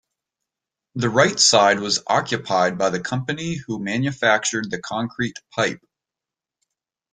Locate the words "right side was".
1.11-2.01